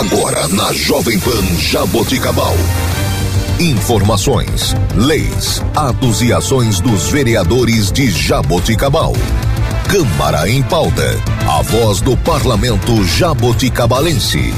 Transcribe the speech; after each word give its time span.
Agora 0.00 0.48
na 0.48 0.72
Jovem 0.72 1.20
Pan 1.20 1.44
Jaboticabal. 1.58 2.54
Informações, 3.60 4.74
leis, 4.96 5.60
atos 5.76 6.22
e 6.22 6.32
ações 6.32 6.80
dos 6.80 7.10
vereadores 7.10 7.92
de 7.92 8.10
Jaboticabal. 8.10 9.12
Câmara 9.90 10.48
em 10.48 10.62
pauta. 10.62 11.04
A 11.46 11.60
voz 11.60 12.00
do 12.00 12.16
parlamento 12.16 13.04
jaboticabalense. 13.04 14.54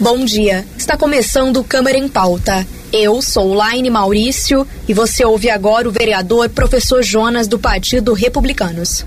Bom 0.00 0.24
dia. 0.24 0.64
Está 0.78 0.96
começando 0.96 1.64
Câmara 1.64 1.98
em 1.98 2.08
Pauta. 2.08 2.64
Eu 2.92 3.20
sou 3.20 3.52
Laine 3.52 3.90
Maurício 3.90 4.64
e 4.86 4.94
você 4.94 5.24
ouve 5.24 5.50
agora 5.50 5.88
o 5.88 5.92
vereador 5.92 6.48
professor 6.50 7.02
Jonas 7.02 7.48
do 7.48 7.58
Partido 7.58 8.12
Republicanos. 8.12 9.04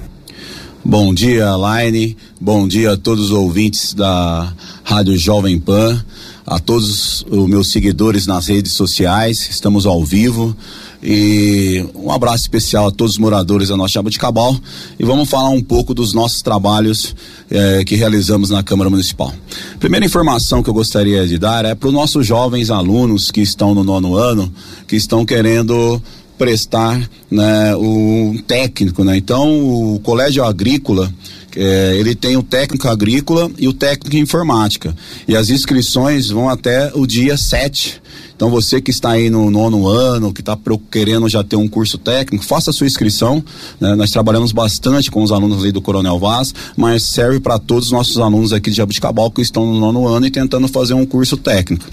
Bom 0.84 1.14
dia, 1.14 1.56
Laine. 1.58 2.16
Bom 2.40 2.66
dia 2.66 2.94
a 2.94 2.98
todos 2.98 3.26
os 3.26 3.32
ouvintes 3.32 3.94
da 3.94 4.54
Rádio 4.82 5.18
Jovem 5.18 5.60
Pan, 5.60 6.02
a 6.48 6.58
todos 6.58 7.26
os 7.30 7.50
meus 7.50 7.70
seguidores 7.70 8.26
nas 8.26 8.48
redes 8.48 8.72
sociais. 8.72 9.50
Estamos 9.52 9.86
ao 9.86 10.04
vivo. 10.06 10.56
E 11.04 11.86
um 11.96 12.12
abraço 12.12 12.44
especial 12.44 12.88
a 12.88 12.92
todos 12.92 13.14
os 13.14 13.20
moradores 13.20 13.70
da 13.70 13.78
nossa 13.78 13.94
Jaboticabal 13.94 14.58
e 15.00 15.06
vamos 15.06 15.30
falar 15.30 15.50
um 15.50 15.62
pouco 15.62 15.94
dos 15.94 16.14
nossos 16.14 16.42
trabalhos 16.42 17.16
eh, 17.50 17.84
que 17.86 17.96
realizamos 17.96 18.50
na 18.50 18.62
Câmara 18.64 18.90
Municipal. 18.90 19.34
Primeira 19.80 20.06
informação 20.06 20.62
que 20.62 20.70
eu 20.70 20.74
gostaria 20.74 21.26
de 21.26 21.38
dar 21.38 21.64
é 21.64 21.74
para 21.74 21.88
os 21.88 21.94
nossos 21.94 22.28
jovens 22.28 22.70
alunos 22.70 23.32
que 23.32 23.40
estão 23.40 23.74
no 23.74 23.82
nono 23.82 24.18
ano, 24.18 24.52
que 24.88 24.98
estão 24.98 25.26
querendo 25.26 26.02
prestar 26.40 27.08
né, 27.30 27.76
o 27.76 28.34
técnico, 28.48 29.04
né? 29.04 29.18
Então 29.18 29.94
o 29.94 30.00
colégio 30.00 30.44
agrícola 30.44 31.14
é, 31.56 31.96
ele 31.98 32.16
tem 32.16 32.38
o 32.38 32.44
técnico 32.44 32.88
agrícola 32.88 33.52
e 33.58 33.68
o 33.68 33.74
técnico 33.74 34.16
em 34.16 34.22
informática. 34.22 34.96
E 35.28 35.36
as 35.36 35.50
inscrições 35.50 36.30
vão 36.30 36.48
até 36.48 36.92
o 36.96 37.06
dia 37.06 37.36
7. 37.36 38.02
Então 38.34 38.50
você 38.50 38.80
que 38.80 38.92
está 38.92 39.12
aí 39.12 39.30
no 39.30 39.52
nono 39.52 39.86
ano, 39.86 40.32
que 40.32 40.40
está 40.40 40.58
querendo 40.90 41.28
já 41.28 41.44
ter 41.44 41.58
um 41.58 41.68
curso 41.68 41.98
técnico, 41.98 42.46
faça 42.46 42.70
a 42.70 42.74
sua 42.74 42.88
inscrição. 42.88 43.44
Né? 43.80 43.96
Nós 43.96 44.12
trabalhamos 44.12 44.54
bastante 44.54 45.12
com 45.12 45.22
os 45.22 45.32
alunos 45.32 45.70
do 45.74 45.82
Coronel 45.82 46.18
Vaz, 46.18 46.54
mas 46.78 47.04
serve 47.04 47.42
para 47.42 47.60
todos 47.60 47.88
os 47.88 47.92
nossos 47.92 48.18
alunos 48.18 48.54
aqui 48.54 48.70
de 48.70 48.78
Jabuticabal 48.78 49.30
que 49.30 49.42
estão 49.42 49.66
no 49.66 49.78
nono 49.78 50.08
ano 50.08 50.28
e 50.28 50.32
tentando 50.32 50.68
fazer 50.70 50.94
um 50.94 51.06
curso 51.06 51.36
técnico. 51.36 51.86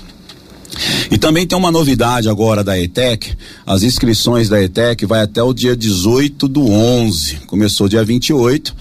E 1.10 1.18
também 1.18 1.46
tem 1.46 1.56
uma 1.56 1.70
novidade 1.70 2.28
agora 2.28 2.62
da 2.62 2.78
ETEC, 2.78 3.34
as 3.66 3.82
inscrições 3.82 4.48
da 4.48 4.60
ETEC 4.62 5.06
vai 5.06 5.22
até 5.22 5.42
o 5.42 5.52
dia 5.52 5.76
18 5.76 6.48
do 6.48 6.66
11, 6.68 7.36
começou 7.46 7.88
dia 7.88 8.04
28, 8.04 8.74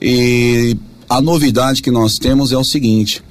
e 0.00 0.76
a 1.08 1.20
novidade 1.20 1.82
que 1.82 1.90
nós 1.90 2.18
temos 2.18 2.52
é 2.52 2.56
o 2.56 2.64
seguinte, 2.64 3.22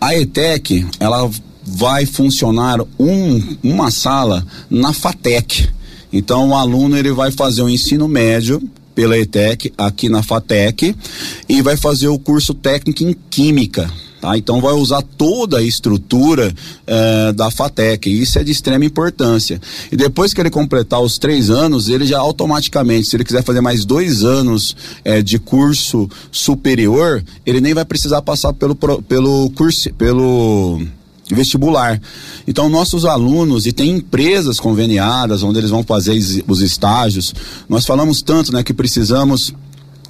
a 0.00 0.16
ETEC, 0.16 0.86
ela 1.00 1.28
vai 1.64 2.06
funcionar 2.06 2.80
um, 2.98 3.56
uma 3.62 3.90
sala 3.90 4.46
na 4.70 4.92
FATEC. 4.92 5.68
Então 6.12 6.48
o 6.48 6.54
aluno 6.54 6.96
ele 6.96 7.12
vai 7.12 7.30
fazer 7.30 7.62
o 7.62 7.68
ensino 7.68 8.08
médio 8.08 8.62
pela 8.94 9.18
ETEC 9.18 9.72
aqui 9.76 10.08
na 10.08 10.22
FATEC 10.22 10.94
e 11.48 11.60
vai 11.60 11.76
fazer 11.76 12.08
o 12.08 12.18
curso 12.18 12.54
técnico 12.54 13.04
em 13.04 13.14
Química 13.28 13.92
Tá? 14.20 14.36
Então 14.36 14.60
vai 14.60 14.72
usar 14.72 15.00
toda 15.02 15.58
a 15.58 15.62
estrutura 15.62 16.52
eh, 16.86 17.32
da 17.32 17.50
FATEC, 17.50 18.10
isso 18.10 18.38
é 18.38 18.44
de 18.44 18.50
extrema 18.50 18.84
importância. 18.84 19.60
E 19.92 19.96
depois 19.96 20.34
que 20.34 20.40
ele 20.40 20.50
completar 20.50 21.00
os 21.00 21.18
três 21.18 21.50
anos, 21.50 21.88
ele 21.88 22.04
já 22.04 22.18
automaticamente, 22.18 23.06
se 23.06 23.16
ele 23.16 23.24
quiser 23.24 23.44
fazer 23.44 23.60
mais 23.60 23.84
dois 23.84 24.24
anos 24.24 24.76
eh, 25.04 25.22
de 25.22 25.38
curso 25.38 26.08
superior, 26.32 27.22
ele 27.46 27.60
nem 27.60 27.74
vai 27.74 27.84
precisar 27.84 28.20
passar 28.20 28.52
pelo, 28.52 28.74
pelo 28.74 29.50
curso, 29.50 29.92
pelo 29.94 30.82
vestibular. 31.30 32.00
Então, 32.46 32.68
nossos 32.68 33.04
alunos, 33.04 33.66
e 33.66 33.72
tem 33.72 33.90
empresas 33.90 34.58
conveniadas 34.58 35.42
onde 35.42 35.58
eles 35.58 35.70
vão 35.70 35.84
fazer 35.84 36.18
os 36.48 36.60
estágios, 36.60 37.34
nós 37.68 37.84
falamos 37.84 38.22
tanto 38.22 38.52
né, 38.52 38.62
que 38.62 38.72
precisamos 38.74 39.52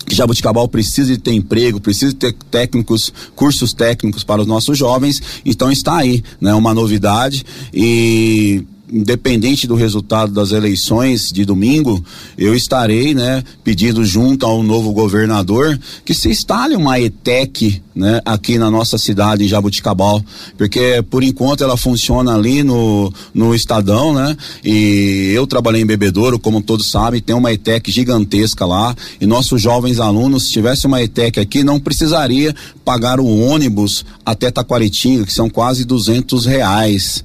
que 0.09 0.17
Jabuticabal 0.17 0.69
precisa 0.69 1.13
de 1.13 1.19
ter 1.19 1.33
emprego, 1.33 1.81
precisa 1.81 2.13
de 2.13 2.19
ter 2.19 2.33
técnicos, 2.51 3.13
cursos 3.37 3.73
técnicos 3.73 4.25
para 4.25 4.41
os 4.41 4.47
nossos 4.47 4.77
jovens, 4.77 5.23
então 5.45 5.71
está 5.71 5.99
aí, 5.99 6.23
né, 6.41 6.55
uma 6.55 6.75
novidade. 6.75 7.45
E 7.73 8.65
independente 8.93 9.67
do 9.67 9.75
resultado 9.75 10.33
das 10.33 10.53
eleições 10.53 11.31
de 11.31 11.45
domingo, 11.45 12.03
eu 12.37 12.55
estarei, 12.55 13.15
né, 13.15 13.45
pedindo 13.63 14.05
junto 14.05 14.47
ao 14.47 14.63
novo 14.63 14.93
governador 14.93 15.79
que 16.05 16.15
se 16.15 16.29
instale 16.29 16.75
uma 16.75 16.99
ETEC, 16.99 17.83
né, 17.95 18.21
aqui 18.25 18.59
na 18.59 18.71
nossa 18.71 18.97
cidade, 18.97 19.45
em 19.45 19.49
Jabuticabal, 19.49 20.25
porque 20.57 21.05
por 21.11 21.23
enquanto 21.23 21.65
ela 21.65 21.77
funciona 21.77 22.35
ali 22.35 22.63
no, 22.63 23.13
no 23.35 23.55
Estadão, 23.55 24.15
né, 24.15 24.37
e 24.65 25.33
eu 25.35 25.47
trabalhei 25.47 25.83
em 25.83 25.87
Bebedouro, 25.87 26.39
como 26.39 26.63
todos 26.63 26.91
sabem, 26.91 27.21
tem 27.21 27.35
uma 27.35 27.53
ETEC 27.53 27.91
gigantesca 27.91 28.65
lá, 28.65 28.95
e 29.21 29.27
nossos 29.27 29.61
jovens 29.61 30.01
alunos, 30.01 30.45
se 30.45 30.53
tivesse 30.53 30.87
uma 30.87 31.03
ETEC 31.03 31.41
aqui, 31.41 31.63
não 31.63 31.79
precisaria 31.81 32.55
pagar 32.85 33.21
o 33.21 33.41
ônibus 33.41 34.05
até 34.25 34.51
Taquaritinga, 34.51 35.27
que 35.27 35.33
são 35.33 35.51
quase 35.51 35.85
duzentos 35.85 36.47
reais. 36.47 37.23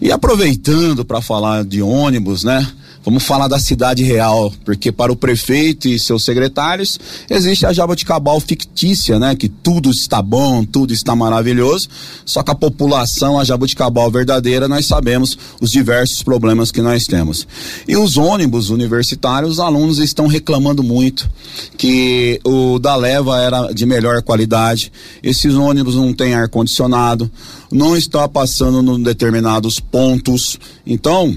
E 0.00 0.12
aproveitando 0.12 0.99
para 1.04 1.20
falar 1.20 1.64
de 1.64 1.82
ônibus, 1.82 2.44
né? 2.44 2.66
Vamos 3.02 3.22
falar 3.22 3.48
da 3.48 3.58
cidade 3.58 4.02
real, 4.04 4.52
porque 4.62 4.92
para 4.92 5.10
o 5.10 5.16
prefeito 5.16 5.88
e 5.88 5.98
seus 5.98 6.22
secretários 6.22 7.00
existe 7.30 7.64
a 7.64 7.72
jabuticabal 7.72 8.38
fictícia, 8.40 9.18
né? 9.18 9.34
Que 9.34 9.48
tudo 9.48 9.90
está 9.90 10.20
bom, 10.20 10.62
tudo 10.66 10.92
está 10.92 11.16
maravilhoso, 11.16 11.88
só 12.26 12.42
que 12.42 12.50
a 12.50 12.54
população, 12.54 13.40
a 13.40 13.44
jabuticabal 13.44 14.10
verdadeira, 14.10 14.68
nós 14.68 14.84
sabemos 14.84 15.38
os 15.62 15.70
diversos 15.70 16.22
problemas 16.22 16.70
que 16.70 16.82
nós 16.82 17.06
temos. 17.06 17.46
E 17.88 17.96
os 17.96 18.18
ônibus 18.18 18.68
universitários, 18.68 19.52
os 19.52 19.60
alunos 19.60 19.98
estão 19.98 20.26
reclamando 20.26 20.82
muito 20.82 21.30
que 21.78 22.38
o 22.44 22.78
da 22.78 22.96
leva 22.96 23.40
era 23.40 23.72
de 23.72 23.86
melhor 23.86 24.20
qualidade, 24.22 24.92
esses 25.22 25.54
ônibus 25.54 25.94
não 25.94 26.12
têm 26.12 26.34
ar-condicionado, 26.34 27.30
não 27.72 27.96
está 27.96 28.28
passando 28.28 28.98
em 28.98 29.02
determinados 29.02 29.80
pontos, 29.80 30.58
então 30.86 31.34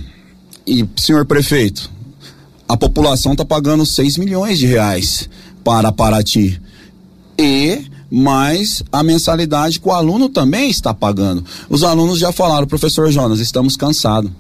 e, 0.65 0.87
senhor 0.97 1.25
prefeito, 1.25 1.89
a 2.67 2.77
população 2.77 3.33
está 3.33 3.45
pagando 3.45 3.85
6 3.85 4.17
milhões 4.17 4.57
de 4.57 4.65
reais 4.65 5.29
para 5.63 5.91
Paraty. 5.91 6.59
E 7.37 7.85
mais 8.09 8.83
a 8.91 9.01
mensalidade 9.01 9.79
que 9.79 9.87
o 9.87 9.91
aluno 9.91 10.29
também 10.29 10.69
está 10.69 10.93
pagando. 10.93 11.43
Os 11.69 11.83
alunos 11.83 12.19
já 12.19 12.31
falaram, 12.31 12.67
professor 12.67 13.11
Jonas, 13.11 13.39
estamos 13.39 13.75
cansados. 13.75 14.31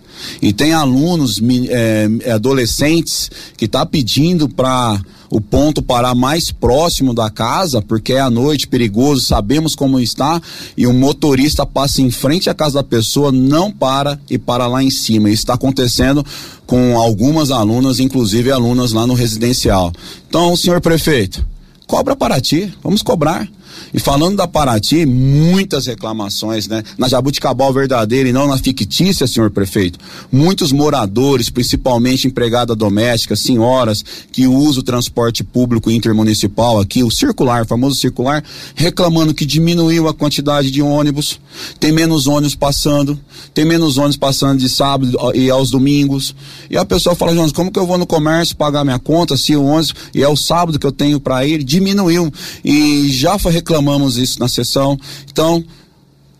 E 0.41 0.53
tem 0.53 0.73
alunos, 0.73 1.41
é, 1.69 2.31
adolescentes, 2.31 3.29
que 3.57 3.65
está 3.65 3.85
pedindo 3.85 4.47
para 4.49 5.01
o 5.33 5.41
ponto 5.41 5.81
parar 5.81 6.13
mais 6.13 6.51
próximo 6.51 7.11
da 7.11 7.27
casa, 7.27 7.81
porque 7.81 8.13
é 8.13 8.19
à 8.19 8.29
noite 8.29 8.67
perigoso, 8.67 9.21
sabemos 9.21 9.73
como 9.73 9.99
está, 9.99 10.39
e 10.77 10.85
o 10.85 10.93
motorista 10.93 11.65
passa 11.65 12.03
em 12.03 12.11
frente 12.11 12.51
à 12.51 12.53
casa 12.53 12.75
da 12.75 12.83
pessoa, 12.83 13.31
não 13.31 13.71
para 13.71 14.19
e 14.29 14.37
para 14.37 14.67
lá 14.67 14.83
em 14.83 14.91
cima. 14.91 15.31
Isso 15.31 15.41
está 15.41 15.55
acontecendo 15.55 16.23
com 16.67 16.99
algumas 16.99 17.49
alunas, 17.49 17.99
inclusive 17.99 18.51
alunas 18.51 18.91
lá 18.91 19.07
no 19.07 19.15
residencial. 19.15 19.91
Então, 20.29 20.55
senhor 20.55 20.79
prefeito, 20.79 21.43
cobra 21.87 22.15
para 22.15 22.39
ti, 22.39 22.71
vamos 22.83 23.01
cobrar. 23.01 23.49
E 23.93 23.99
falando 23.99 24.37
da 24.37 24.47
Paraty, 24.47 25.05
muitas 25.05 25.85
reclamações, 25.85 26.67
né? 26.67 26.83
Na 26.97 27.07
Jabuticabal 27.07 27.71
verdadeira 27.73 28.29
e 28.29 28.33
não 28.33 28.47
na 28.47 28.57
fictícia, 28.57 29.27
senhor 29.27 29.51
prefeito. 29.51 29.99
Muitos 30.31 30.71
moradores, 30.71 31.49
principalmente 31.49 32.27
empregada 32.27 32.75
doméstica, 32.75 33.35
senhoras 33.35 34.03
que 34.31 34.47
usam 34.47 34.81
o 34.81 34.83
transporte 34.83 35.43
público 35.43 35.91
intermunicipal 35.91 36.79
aqui, 36.79 37.03
o 37.03 37.11
circular, 37.11 37.65
famoso 37.65 37.95
circular, 37.95 38.43
reclamando 38.75 39.33
que 39.33 39.45
diminuiu 39.45 40.07
a 40.07 40.13
quantidade 40.13 40.71
de 40.71 40.81
ônibus, 40.81 41.39
tem 41.79 41.91
menos 41.91 42.27
ônibus 42.27 42.55
passando, 42.55 43.19
tem 43.53 43.65
menos 43.65 43.97
ônibus 43.97 44.17
passando 44.17 44.59
de 44.59 44.69
sábado 44.69 45.17
e 45.33 45.49
aos 45.49 45.69
domingos. 45.69 46.35
E 46.69 46.77
a 46.77 46.85
pessoa 46.85 47.15
fala, 47.15 47.33
Jonas, 47.33 47.51
como 47.51 47.71
que 47.71 47.79
eu 47.79 47.85
vou 47.85 47.97
no 47.97 48.07
comércio 48.07 48.55
pagar 48.55 48.83
minha 48.83 48.99
conta 48.99 49.37
se 49.37 49.55
o 49.55 49.63
ônibus 49.63 49.93
e 50.13 50.23
é 50.23 50.27
o 50.27 50.35
sábado 50.35 50.79
que 50.79 50.85
eu 50.85 50.91
tenho 50.91 51.19
para 51.19 51.45
ir? 51.45 51.63
Diminuiu. 51.63 52.31
E 52.63 53.09
já 53.09 53.37
foi 53.37 53.51
reclamamos 53.63 54.17
isso 54.17 54.39
na 54.39 54.49
sessão. 54.49 54.99
Então, 55.31 55.63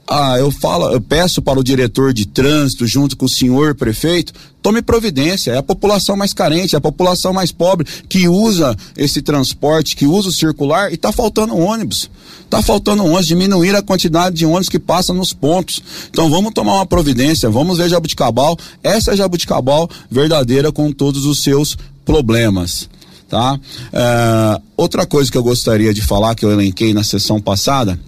ah, 0.06 0.38
eu 0.38 0.52
falo, 0.52 0.92
eu 0.92 1.00
peço 1.00 1.42
para 1.42 1.58
o 1.58 1.64
diretor 1.64 2.14
de 2.14 2.28
trânsito, 2.28 2.86
junto 2.86 3.16
com 3.16 3.26
o 3.26 3.30
senhor 3.30 3.74
prefeito, 3.74 4.34
tome 4.62 4.82
providência. 4.82 5.52
É 5.52 5.58
a 5.58 5.64
população 5.64 6.18
mais 6.18 6.34
carente, 6.34 6.76
é 6.76 6.78
a 6.78 6.82
população 6.82 7.32
mais 7.32 7.54
pobre 7.54 7.88
que 8.10 8.28
usa 8.28 8.76
esse 8.98 9.22
transporte, 9.22 9.96
que 9.96 10.06
usa 10.06 10.28
o 10.28 10.34
circular 10.34 10.92
e 10.92 10.96
está 10.96 11.14
faltando 11.14 11.58
ônibus. 11.58 12.12
Está 12.44 12.62
faltando 12.62 13.06
ônibus, 13.06 13.28
diminuir 13.28 13.76
a 13.76 13.82
quantidade 13.82 14.36
de 14.36 14.46
ônibus 14.46 14.68
que 14.68 14.80
passam 14.80 15.16
nos 15.16 15.32
pontos. 15.32 15.82
Então 16.10 16.30
vamos 16.30 16.54
tomar 16.54 16.76
uma 16.76 16.86
providência, 16.86 17.50
vamos 17.50 17.78
ver 17.78 17.88
Jabuticabal. 17.88 18.58
Essa 18.84 19.14
é 19.14 19.16
Jabuticabal 19.16 19.90
verdadeira 20.12 20.70
com 20.72 20.92
todos 20.92 21.26
os 21.26 21.42
seus 21.42 21.78
problemas 22.04 22.90
tá? 23.34 23.60
É, 23.92 24.62
outra 24.78 25.08
coisa 25.08 25.32
que 25.32 25.38
eu 25.38 25.42
gostaria 25.42 25.92
de 25.92 26.04
falar, 26.04 26.36
que 26.36 26.46
eu 26.46 26.52
elenquei 26.52 26.94
na 26.94 27.04
sessão 27.04 27.42
passada, 27.42 28.00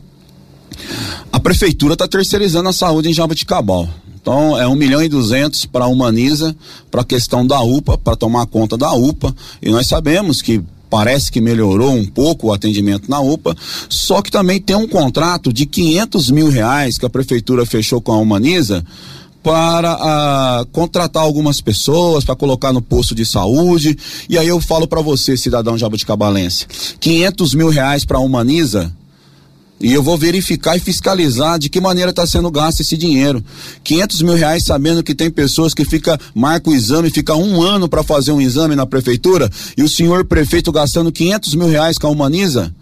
A 1.32 1.40
prefeitura 1.40 1.94
está 1.94 2.08
terceirizando 2.08 2.70
a 2.70 2.74
saúde 2.74 3.10
em 3.10 3.14
Jaboticabal. 3.14 3.90
Então 4.22 4.60
é 4.60 4.68
um 4.68 4.76
milhão 4.76 5.02
e 5.02 5.10
duzentos 5.10 5.66
para 5.66 5.86
a 5.86 5.88
Humaniza, 5.88 6.56
para 6.92 7.02
a 7.02 7.06
questão 7.06 7.48
da 7.48 7.60
UPA, 7.62 7.98
para 7.98 8.16
tomar 8.16 8.46
conta 8.46 8.78
da 8.78 8.92
UPA. 8.94 9.34
E 9.62 9.70
nós 9.70 9.88
sabemos 9.88 10.42
que 10.42 10.62
parece 10.90 11.32
que 11.32 11.42
melhorou 11.42 11.94
um 11.94 12.06
pouco 12.06 12.48
o 12.48 12.54
atendimento 12.54 13.10
na 13.10 13.20
UPA, 13.20 13.56
só 13.90 14.22
que 14.22 14.30
também 14.30 14.62
tem 14.62 14.76
um 14.76 14.88
contrato 14.88 15.52
de 15.52 15.66
500 15.66 16.30
mil 16.30 16.50
reais 16.50 16.98
que 16.98 17.06
a 17.06 17.10
prefeitura 17.10 17.66
fechou 17.66 18.00
com 18.02 18.12
a 18.12 18.18
Humaniza 18.18 18.86
para 19.46 19.94
uh, 19.94 20.66
contratar 20.72 21.22
algumas 21.22 21.62
pessoas 21.62 22.24
para 22.24 22.36
colocar 22.36 22.74
no 22.74 22.82
posto 22.82 23.14
de 23.14 23.24
saúde. 23.24 23.96
E 24.28 24.40
aí 24.40 24.48
eu 24.48 24.60
falo 24.60 24.88
para 24.88 25.04
você, 25.04 25.38
cidadão 25.38 25.78
jabuticabalense, 25.78 26.66
500 27.00 27.54
mil 27.54 27.70
reais 27.70 28.04
para 28.04 28.18
a 28.18 28.22
Humaniza 28.22 28.92
e 29.80 29.94
eu 29.94 30.02
vou 30.02 30.18
verificar 30.18 30.76
e 30.76 30.80
fiscalizar 30.80 31.60
de 31.60 31.70
que 31.70 31.80
maneira 31.80 32.10
está 32.10 32.26
sendo 32.26 32.50
gasto 32.50 32.80
esse 32.80 32.98
dinheiro. 32.98 33.44
500 33.84 34.24
mil 34.24 34.34
reais, 34.34 34.64
sabendo 34.64 35.04
que 35.04 35.14
tem 35.14 35.30
pessoas 35.30 35.76
que 35.76 35.86
fica 35.86 36.20
marca 36.34 36.72
o 36.72 36.74
exame, 36.74 37.12
fica 37.12 37.36
um 37.36 37.62
ano 37.62 37.88
para 37.88 38.02
fazer 38.02 38.32
um 38.32 38.42
exame 38.42 38.76
na 38.76 38.88
prefeitura, 38.88 39.48
e 39.78 39.84
o 39.84 39.90
senhor 39.90 40.26
prefeito 40.26 40.72
gastando 40.72 41.12
500 41.12 41.54
mil 41.54 41.68
reais 41.68 42.00
com 42.00 42.08
a 42.08 42.10
Humaniza. 42.10 42.74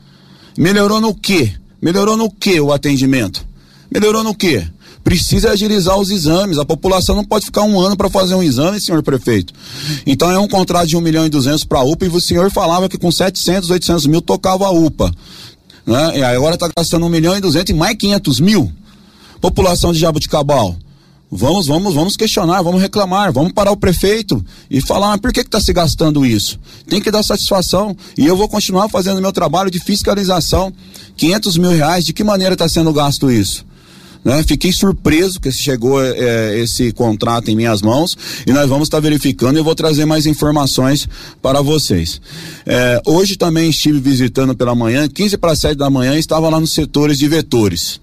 Melhorou 0.57 1.01
no 1.01 1.13
quê? 1.13 1.51
Melhorou 1.81 2.15
no 2.15 2.31
quê 2.31 2.61
o 2.61 2.71
atendimento? 2.71 3.45
Melhorou 3.91 4.23
no 4.23 4.33
quê? 4.33 4.65
Precisa 5.03 5.51
agilizar 5.51 5.97
os 5.97 6.09
exames. 6.09 6.57
A 6.57 6.65
população 6.65 7.15
não 7.15 7.25
pode 7.25 7.45
ficar 7.45 7.63
um 7.63 7.79
ano 7.79 7.97
para 7.97 8.09
fazer 8.09 8.35
um 8.35 8.43
exame, 8.43 8.79
senhor 8.79 9.03
prefeito. 9.03 9.53
Então 10.05 10.31
é 10.31 10.39
um 10.39 10.47
contrato 10.47 10.87
de 10.87 10.95
um 10.95 11.01
milhão 11.01 11.25
e 11.25 11.29
duzentos 11.29 11.63
para 11.63 11.79
a 11.79 11.83
UPA 11.83 12.05
e 12.05 12.09
o 12.09 12.21
senhor 12.21 12.49
falava 12.51 12.87
que 12.87 12.97
com 12.97 13.11
700, 13.11 13.69
800 13.69 14.07
mil 14.07 14.21
tocava 14.21 14.65
a 14.65 14.71
UPA 14.71 15.11
né? 15.85 16.19
E 16.19 16.23
agora 16.23 16.55
está 16.55 16.69
gastando 16.75 17.05
um 17.05 17.09
milhão 17.09 17.35
e 17.35 17.41
duzentos 17.41 17.71
e 17.71 17.73
mais 17.73 17.95
quinhentos 17.97 18.39
mil. 18.39 18.71
População 19.39 19.91
de 19.91 19.99
Jabuticabal. 19.99 20.75
Vamos, 21.35 21.65
vamos, 21.65 21.95
vamos 21.95 22.15
questionar, 22.15 22.61
vamos 22.61 22.79
reclamar, 22.79 23.33
vamos 23.33 23.53
parar 23.53 23.71
o 23.71 23.77
prefeito 23.77 24.43
e 24.69 24.79
falar, 24.79 25.17
por 25.17 25.33
que 25.33 25.39
está 25.39 25.59
se 25.59 25.73
gastando 25.73 26.23
isso? 26.23 26.59
Tem 26.87 27.01
que 27.01 27.09
dar 27.09 27.23
satisfação 27.23 27.97
e 28.15 28.27
eu 28.27 28.37
vou 28.37 28.47
continuar 28.47 28.87
fazendo 28.87 29.19
meu 29.19 29.31
trabalho 29.31 29.71
de 29.71 29.79
fiscalização. 29.79 30.71
500 31.17 31.57
mil 31.57 31.71
reais, 31.71 32.05
de 32.05 32.13
que 32.13 32.23
maneira 32.23 32.53
está 32.53 32.69
sendo 32.69 32.93
gasto 32.93 33.31
isso? 33.31 33.65
Né? 34.23 34.43
Fiquei 34.43 34.71
surpreso 34.71 35.39
que 35.39 35.51
chegou 35.51 36.01
é, 36.03 36.57
esse 36.59 36.91
contrato 36.91 37.51
em 37.51 37.55
minhas 37.55 37.81
mãos 37.81 38.17
e 38.47 38.51
nós 38.51 38.69
vamos 38.69 38.87
estar 38.87 38.97
tá 38.97 39.01
verificando 39.01 39.57
e 39.57 39.59
eu 39.59 39.63
vou 39.63 39.75
trazer 39.75 40.05
mais 40.05 40.25
informações 40.25 41.07
para 41.41 41.61
vocês. 41.61 42.21
É, 42.65 43.01
hoje 43.05 43.35
também 43.35 43.69
estive 43.69 43.99
visitando 43.99 44.55
pela 44.55 44.73
manhã, 44.73 45.07
15 45.07 45.37
para 45.37 45.55
7 45.55 45.75
da 45.77 45.89
manhã, 45.89 46.17
estava 46.17 46.49
lá 46.49 46.59
nos 46.59 46.73
setores 46.73 47.17
de 47.17 47.27
vetores 47.27 48.01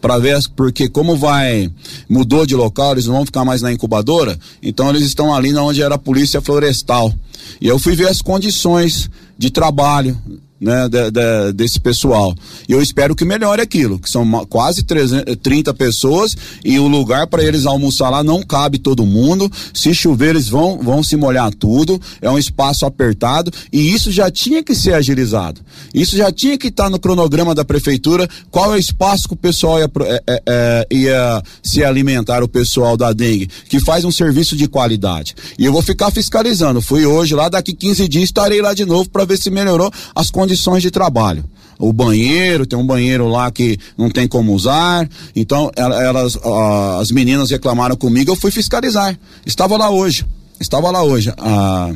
para 0.00 0.18
ver 0.18 0.38
porque 0.54 0.88
como 0.88 1.16
vai 1.16 1.70
mudou 2.08 2.46
de 2.46 2.54
local, 2.54 2.92
eles 2.92 3.06
não 3.06 3.14
vão 3.14 3.26
ficar 3.26 3.44
mais 3.44 3.62
na 3.62 3.72
incubadora, 3.72 4.38
então 4.62 4.88
eles 4.90 5.02
estão 5.02 5.34
ali 5.34 5.52
na 5.52 5.62
onde 5.62 5.82
era 5.82 5.96
a 5.96 5.98
polícia 5.98 6.40
florestal. 6.40 7.12
E 7.60 7.66
eu 7.66 7.78
fui 7.78 7.96
ver 7.96 8.08
as 8.08 8.22
condições 8.22 9.10
de 9.36 9.50
trabalho 9.50 10.16
né, 10.60 10.88
de, 10.88 11.10
de, 11.10 11.52
desse 11.52 11.78
pessoal. 11.78 12.34
E 12.68 12.72
eu 12.72 12.80
espero 12.80 13.14
que 13.14 13.24
melhore 13.24 13.60
aquilo, 13.60 13.98
que 13.98 14.08
são 14.08 14.28
quase 14.46 14.82
300, 14.82 15.36
30 15.42 15.74
pessoas 15.74 16.36
e 16.64 16.78
o 16.78 16.88
lugar 16.88 17.26
para 17.26 17.44
eles 17.44 17.66
almoçar 17.66 18.10
lá 18.10 18.24
não 18.24 18.42
cabe 18.42 18.78
todo 18.78 19.04
mundo. 19.04 19.50
Se 19.72 19.94
chover, 19.94 20.30
eles 20.30 20.48
vão, 20.48 20.78
vão 20.78 21.02
se 21.02 21.16
molhar 21.16 21.52
tudo. 21.54 22.00
É 22.20 22.30
um 22.30 22.38
espaço 22.38 22.86
apertado 22.86 23.50
e 23.72 23.92
isso 23.92 24.10
já 24.10 24.30
tinha 24.30 24.62
que 24.62 24.74
ser 24.74 24.94
agilizado. 24.94 25.60
Isso 25.94 26.16
já 26.16 26.32
tinha 26.32 26.56
que 26.56 26.68
estar 26.68 26.84
tá 26.84 26.90
no 26.90 26.98
cronograma 26.98 27.54
da 27.54 27.64
prefeitura. 27.64 28.28
Qual 28.50 28.72
é 28.72 28.76
o 28.76 28.78
espaço 28.78 29.28
que 29.28 29.34
o 29.34 29.36
pessoal 29.36 29.78
ia, 29.78 29.90
é, 30.26 30.42
é, 30.46 30.86
ia 30.90 31.42
se 31.62 31.84
alimentar, 31.84 32.42
o 32.42 32.48
pessoal 32.48 32.96
da 32.96 33.12
dengue, 33.12 33.48
que 33.68 33.80
faz 33.80 34.04
um 34.04 34.10
serviço 34.10 34.56
de 34.56 34.66
qualidade. 34.68 35.34
E 35.58 35.64
eu 35.64 35.72
vou 35.72 35.82
ficar 35.82 36.10
fiscalizando. 36.10 36.80
Fui 36.80 37.04
hoje 37.04 37.34
lá, 37.34 37.48
daqui 37.48 37.72
15 37.72 38.08
dias 38.08 38.24
estarei 38.24 38.62
lá 38.62 38.72
de 38.72 38.84
novo 38.84 39.08
para 39.10 39.24
ver 39.24 39.36
se 39.36 39.50
melhorou 39.50 39.90
as 40.14 40.30
condições 40.30 40.45
condições 40.46 40.82
de 40.82 40.90
trabalho. 40.90 41.44
O 41.78 41.92
banheiro, 41.92 42.64
tem 42.64 42.78
um 42.78 42.86
banheiro 42.86 43.28
lá 43.28 43.50
que 43.50 43.78
não 43.98 44.08
tem 44.08 44.26
como 44.26 44.54
usar. 44.54 45.06
Então, 45.34 45.70
elas, 45.76 46.38
as 47.00 47.10
meninas 47.10 47.50
reclamaram 47.50 47.96
comigo, 47.96 48.30
eu 48.30 48.36
fui 48.36 48.50
fiscalizar. 48.50 49.18
Estava 49.44 49.76
lá 49.76 49.90
hoje. 49.90 50.24
Estava 50.58 50.90
lá 50.90 51.02
hoje. 51.02 51.30
A, 51.36 51.92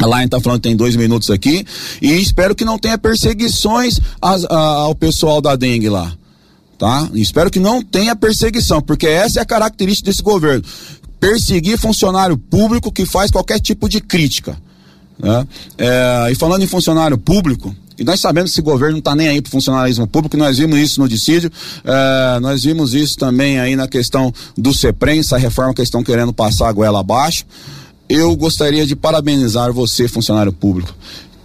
Laine 0.00 0.26
está 0.26 0.40
falando 0.40 0.62
tem 0.62 0.74
dois 0.74 0.96
minutos 0.96 1.30
aqui. 1.30 1.64
E 2.02 2.12
espero 2.14 2.54
que 2.54 2.64
não 2.64 2.78
tenha 2.78 2.98
perseguições 2.98 4.00
ao 4.20 4.94
pessoal 4.94 5.40
da 5.40 5.54
dengue 5.54 5.88
lá. 5.88 6.12
Tá? 6.76 7.08
Espero 7.14 7.50
que 7.50 7.60
não 7.60 7.82
tenha 7.82 8.16
perseguição, 8.16 8.80
porque 8.80 9.06
essa 9.06 9.40
é 9.40 9.42
a 9.42 9.46
característica 9.46 10.10
desse 10.10 10.22
governo. 10.22 10.64
Perseguir 11.20 11.78
funcionário 11.78 12.36
público 12.36 12.90
que 12.90 13.04
faz 13.04 13.30
qualquer 13.30 13.60
tipo 13.60 13.88
de 13.88 14.00
crítica. 14.00 14.56
Né? 15.18 15.46
É, 15.76 16.28
e 16.30 16.34
falando 16.34 16.62
em 16.62 16.66
funcionário 16.66 17.18
público, 17.18 17.74
e 17.98 18.04
nós 18.04 18.20
sabemos 18.20 18.50
que 18.50 18.54
esse 18.54 18.62
governo 18.62 18.92
não 18.92 18.98
está 19.00 19.14
nem 19.14 19.28
aí 19.28 19.42
para 19.42 19.48
o 19.48 19.50
funcionalismo 19.50 20.06
público, 20.06 20.36
nós 20.36 20.58
vimos 20.58 20.78
isso 20.78 21.00
no 21.00 21.08
dissídio, 21.08 21.50
é, 21.84 22.40
nós 22.40 22.62
vimos 22.62 22.94
isso 22.94 23.16
também 23.16 23.58
aí 23.58 23.74
na 23.74 23.88
questão 23.88 24.32
do 24.56 24.72
CEPREM, 24.72 25.20
essa 25.20 25.36
reforma 25.36 25.74
que 25.74 25.82
estão 25.82 26.02
querendo 26.02 26.32
passar 26.32 26.68
a 26.68 26.72
goela 26.72 27.00
abaixo. 27.00 27.44
Eu 28.08 28.34
gostaria 28.36 28.86
de 28.86 28.96
parabenizar 28.96 29.72
você, 29.72 30.08
funcionário 30.08 30.52
público 30.52 30.94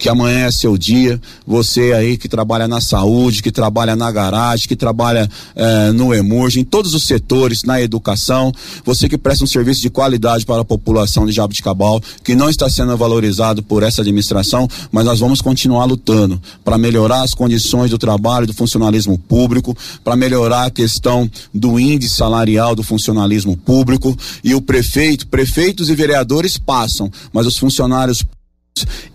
que 0.04 0.10
amanhã 0.10 0.48
é 0.48 0.52
seu 0.52 0.78
dia. 0.78 1.18
Você 1.48 1.94
aí 1.94 2.18
que 2.18 2.28
trabalha 2.28 2.68
na 2.68 2.82
saúde, 2.82 3.42
que 3.42 3.50
trabalha 3.50 3.96
na 3.96 4.12
garagem, 4.12 4.68
que 4.68 4.76
trabalha 4.76 5.30
eh, 5.56 5.94
no 5.94 6.14
Emerge, 6.14 6.60
em 6.60 6.66
todos 6.66 6.94
os 6.94 7.06
setores, 7.06 7.64
na 7.64 7.82
educação. 7.82 8.52
Você 8.84 9.08
que 9.08 9.18
presta 9.18 9.46
um 9.46 9.48
serviço 9.48 9.80
de 9.80 9.90
qualidade 9.90 10.46
para 10.46 10.62
a 10.62 10.66
população 10.66 11.26
de 11.26 11.32
Jabuticabal, 11.32 12.02
que 12.22 12.36
não 12.36 12.50
está 12.50 12.70
sendo 12.70 12.98
valorizado 12.98 13.64
por 13.64 13.82
essa 13.82 14.02
administração, 14.02 14.68
mas 14.92 15.06
nós 15.06 15.22
vamos 15.22 15.40
continuar 15.40 15.86
lutando 15.86 16.38
para 16.66 16.78
melhorar 16.78 17.22
as 17.22 17.34
condições 17.34 17.90
do 17.90 17.98
trabalho 17.98 18.46
do 18.46 18.54
funcionalismo 18.54 19.18
público, 19.18 19.74
para 20.04 20.18
melhorar 20.18 20.66
a 20.66 20.70
questão 20.70 21.32
do 21.54 21.80
índice 21.80 22.16
salarial 22.16 22.76
do 22.76 22.84
funcionalismo 22.84 23.56
público. 23.56 24.18
E 24.44 24.54
o 24.54 24.62
prefeito, 24.62 25.28
prefeitos 25.28 25.90
e 25.90 25.96
vereadores 25.96 26.58
passam, 26.58 27.10
mas 27.32 27.48
os 27.48 27.58
funcionários 27.58 28.22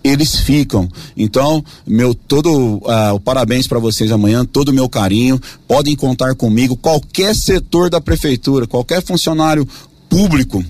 eles 0.02 0.36
ficam. 0.36 0.88
Então, 1.16 1.64
meu 1.86 2.14
todo 2.14 2.76
uh, 2.76 3.14
o 3.14 3.20
parabéns 3.20 3.66
para 3.66 3.78
vocês 3.78 4.10
amanhã, 4.10 4.44
todo 4.44 4.68
o 4.68 4.74
meu 4.74 4.88
carinho. 4.88 5.40
Podem 5.66 5.94
contar 5.96 6.34
comigo, 6.34 6.76
qualquer 6.76 7.34
setor 7.34 7.90
da 7.90 8.00
prefeitura, 8.00 8.66
qualquer 8.66 9.02
funcionário 9.02 9.66
público 10.08 10.64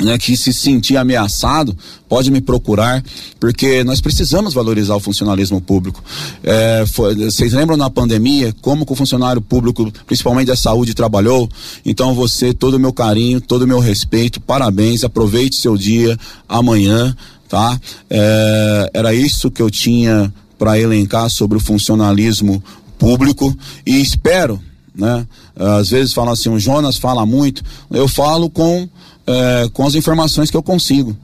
né, 0.00 0.18
que 0.18 0.36
se 0.36 0.52
sentir 0.52 0.96
ameaçado, 0.96 1.76
pode 2.08 2.30
me 2.30 2.40
procurar, 2.40 3.02
porque 3.38 3.84
nós 3.84 4.00
precisamos 4.00 4.52
valorizar 4.52 4.96
o 4.96 5.00
funcionalismo 5.00 5.60
público. 5.60 6.02
É, 6.42 6.84
foi, 6.86 7.14
vocês 7.14 7.52
lembram 7.52 7.76
na 7.76 7.88
pandemia 7.88 8.54
como 8.60 8.84
que 8.84 8.92
o 8.92 8.96
funcionário 8.96 9.40
público, 9.40 9.92
principalmente 10.06 10.48
da 10.48 10.56
saúde, 10.56 10.94
trabalhou? 10.94 11.48
Então 11.84 12.14
você, 12.14 12.52
todo 12.52 12.74
o 12.74 12.80
meu 12.80 12.92
carinho, 12.92 13.40
todo 13.40 13.62
o 13.62 13.68
meu 13.68 13.78
respeito, 13.78 14.40
parabéns, 14.40 15.04
aproveite 15.04 15.56
seu 15.56 15.76
dia 15.76 16.18
amanhã 16.48 17.14
tá? 17.54 17.80
É, 18.10 18.90
era 18.92 19.14
isso 19.14 19.48
que 19.48 19.62
eu 19.62 19.70
tinha 19.70 20.34
para 20.58 20.76
elencar 20.76 21.30
sobre 21.30 21.56
o 21.56 21.60
funcionalismo 21.60 22.60
público 22.98 23.56
e 23.86 24.00
espero, 24.00 24.60
né? 24.92 25.24
Às 25.54 25.90
vezes 25.90 26.12
falam 26.12 26.32
assim, 26.32 26.48
o 26.48 26.58
Jonas 26.58 26.96
fala 26.96 27.24
muito, 27.24 27.62
eu 27.92 28.08
falo 28.08 28.50
com, 28.50 28.88
é, 29.24 29.68
com 29.72 29.86
as 29.86 29.94
informações 29.94 30.50
que 30.50 30.56
eu 30.56 30.64
consigo. 30.64 31.16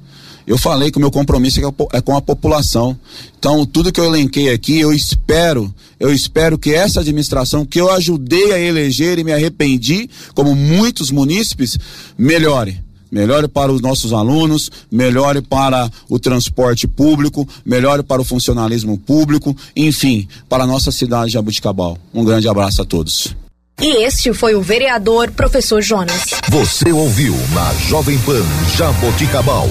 Eu 0.47 0.57
falei 0.57 0.93
que 0.93 0.99
o 0.99 1.01
meu 1.01 1.11
compromisso 1.11 1.61
é 1.93 2.01
com 2.01 2.17
a 2.17 2.23
população. 2.23 2.97
Então, 3.37 3.67
tudo 3.67 3.91
que 3.93 3.99
eu 3.99 4.05
elenquei 4.05 4.53
aqui, 4.53 4.79
eu 4.79 4.93
espero, 4.93 5.75
eu 5.99 6.15
espero 6.15 6.57
que 6.57 6.73
essa 6.73 7.01
administração 7.01 7.67
que 7.67 7.81
eu 7.81 7.91
ajudei 7.91 8.53
a 8.53 8.59
eleger 8.59 9.19
e 9.19 9.25
me 9.25 9.33
arrependi, 9.33 10.09
como 10.33 10.55
muitos 10.55 11.11
munícipes, 11.11 11.77
melhore 12.17 12.81
melhore 13.11 13.49
para 13.49 13.73
os 13.73 13.81
nossos 13.81 14.12
alunos, 14.12 14.71
melhore 14.90 15.40
para 15.40 15.90
o 16.09 16.19
transporte 16.19 16.87
público, 16.87 17.49
melhore 17.64 18.02
para 18.02 18.23
o 18.23 18.25
funcionalismo 18.25 18.99
público, 18.99 19.57
enfim, 19.75 20.29
para 20.49 20.64
a 20.64 20.67
nossa 20.67 20.93
cidade 20.93 21.26
de 21.26 21.33
Jabuticabal. 21.33 21.99
Um 22.12 22.25
grande 22.25 22.49
abraço 22.49 22.83
a 22.83 22.85
todos. 22.85 23.35
E 23.81 24.05
este 24.05 24.35
foi 24.35 24.55
o 24.55 24.61
vereador 24.61 25.31
professor 25.31 25.81
Jonas. 25.81 26.23
Você 26.50 26.93
ouviu 26.93 27.35
na 27.55 27.73
Jovem 27.88 28.19
Pan 28.19 28.45
Jaboticabal. 28.76 29.69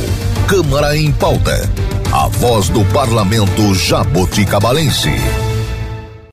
Câmara 0.48 0.98
em 0.98 1.12
pauta. 1.12 1.69
A 2.12 2.27
voz 2.27 2.69
do 2.69 2.84
parlamento 2.86 3.75
jaboticabalense. 3.75 5.12